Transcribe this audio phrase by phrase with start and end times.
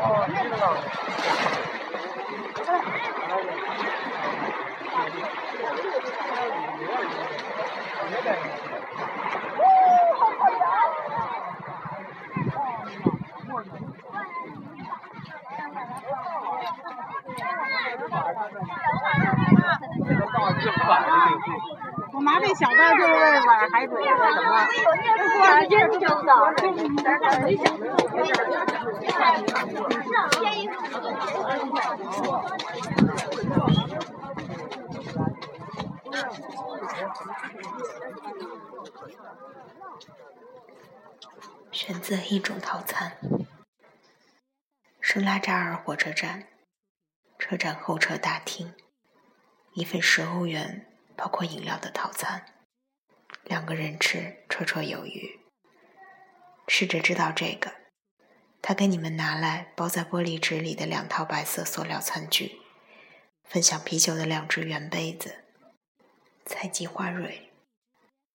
[0.00, 0.54] 哦，天哪！
[9.68, 10.62] 哇，好快呀！
[20.06, 21.08] 这倒真反了
[21.44, 21.87] 点。
[22.18, 23.12] 我妈这小的就是
[23.46, 24.18] 玩海龟什么，
[25.36, 26.34] 过研究的，
[41.70, 43.12] 选择一种套餐。
[45.00, 46.48] 是拉扎尔火车站，
[47.38, 48.74] 车站候车大厅，
[49.74, 50.87] 一份十欧元
[51.18, 52.46] 包括饮料的套餐，
[53.42, 55.40] 两个人吃绰绰有余。
[56.68, 57.74] 试着知道这个，
[58.62, 62.60] 他给你们拿来包在玻璃纸里的两套白色塑料餐具，
[63.42, 65.44] 分享啤酒的两只圆杯子，
[66.46, 67.50] 采集花蕊，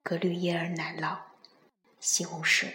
[0.03, 1.19] 格律耶尔奶酪，
[2.01, 2.73] 西红柿，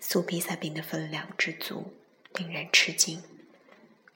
[0.00, 1.94] 素披萨饼的分量之足。
[2.34, 3.22] 令人吃惊，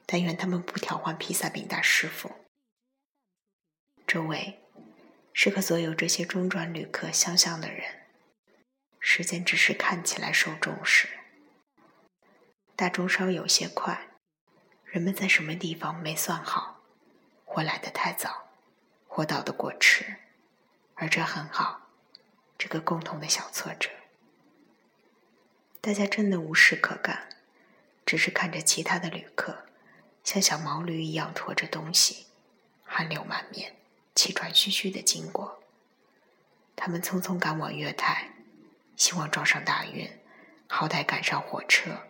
[0.05, 2.31] 但愿他们不调换披萨饼大师傅。
[4.05, 4.59] 周围
[5.33, 8.07] 是和所有这些中转旅客相像的人，
[8.99, 11.07] 时间只是看起来受重视。
[12.75, 14.09] 大钟稍有些快，
[14.85, 16.81] 人们在什么地方没算好，
[17.45, 18.49] 或来得太早，
[19.07, 20.17] 或到得过迟，
[20.95, 21.89] 而这很好，
[22.57, 23.89] 这个共同的小挫折。
[25.79, 27.27] 大家真的无事可干。
[28.03, 29.65] 只是看着其他的旅客，
[30.23, 32.25] 像小毛驴一样驮着东西，
[32.83, 33.77] 汗流满面、
[34.15, 35.63] 气喘吁吁的经过。
[36.75, 38.31] 他们匆匆赶往月台，
[38.95, 40.09] 希望撞上大运，
[40.67, 42.07] 好歹赶上火车。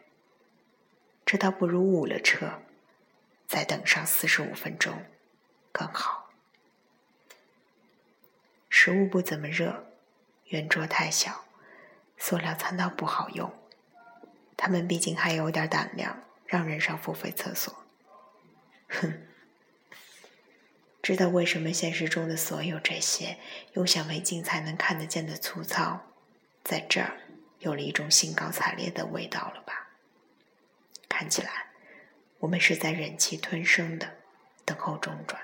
[1.25, 2.61] 这倒不如误了车，
[3.47, 5.05] 再等上四十五分钟
[5.71, 6.29] 更好。
[8.69, 9.87] 食物不怎么热，
[10.45, 11.45] 圆桌太小，
[12.17, 13.53] 塑料餐刀不好用。
[14.55, 17.83] 他们毕竟还有点胆量，让人上付费厕所。
[18.89, 19.27] 哼，
[21.11, 23.37] 知道为什么现实中的所有这些
[23.73, 25.99] 用显微镜才能看得见的粗糙，
[26.63, 27.19] 在这儿
[27.59, 29.89] 有了一种兴高采烈的味道了吧？
[31.09, 31.65] 看起来，
[32.39, 34.19] 我们是在忍气吞声的
[34.63, 35.41] 等候中转。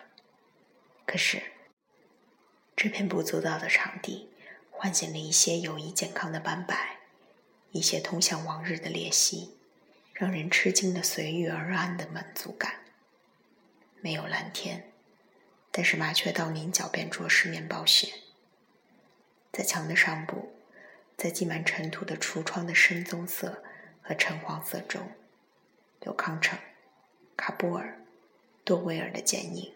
[1.06, 1.44] 可是，
[2.74, 4.30] 这片不足道的场地，
[4.72, 7.00] 唤醒了一些友谊健康的斑白。
[7.74, 9.58] 一些通向往日的裂隙，
[10.14, 12.86] 让人吃惊的随遇而安的满足感。
[14.00, 14.94] 没有蓝天，
[15.78, 18.12] 但是麻雀到您脚边啄食面包屑。
[19.52, 20.56] 在墙的上部，
[21.16, 23.64] 在积满尘土的橱窗的深棕色
[24.02, 25.12] 和橙黄色中，
[26.02, 26.58] 有康城、
[27.36, 28.04] 卡布尔、
[28.64, 29.72] 多维尔的剪影，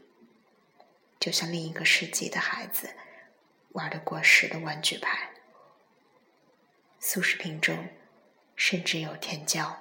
[1.20, 2.96] 就像另一个世纪的孩子
[3.74, 5.30] 玩的过时的玩具牌。
[7.00, 7.90] 素食品中，
[8.56, 9.80] 甚至有甜椒。